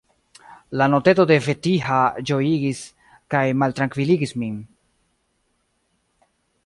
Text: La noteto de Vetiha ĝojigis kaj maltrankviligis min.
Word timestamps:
La 0.81 0.85
noteto 0.93 1.25
de 1.31 1.35
Vetiha 1.47 1.99
ĝojigis 2.31 2.81
kaj 3.35 3.43
maltrankviligis 3.65 4.35
min. 4.47 4.57